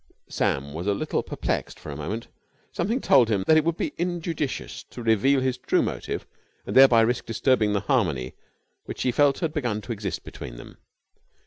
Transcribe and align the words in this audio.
Sam 0.29 0.73
was 0.73 0.87
a 0.87 0.95
little 0.95 1.21
perplexed 1.21 1.79
for 1.79 1.91
a 1.91 1.95
moment. 1.95 2.27
Something 2.71 3.01
told 3.01 3.29
him 3.29 3.43
that 3.45 3.55
it 3.55 3.63
would 3.63 3.77
be 3.77 3.93
injudicious 3.99 4.81
to 4.85 5.03
reveal 5.03 5.41
his 5.41 5.59
true 5.59 5.83
motive 5.83 6.25
and 6.65 6.75
thereby 6.75 7.01
risk 7.01 7.27
disturbing 7.27 7.73
the 7.73 7.81
harmony 7.81 8.33
which 8.85 9.03
he 9.03 9.11
felt 9.11 9.41
had 9.41 9.53
begun 9.53 9.79
to 9.81 9.91
exist 9.91 10.23
between 10.23 10.55
them. 10.55 10.77